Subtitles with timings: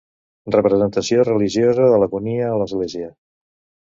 [0.53, 3.15] Representació religiosa de l'Agonia a l'església.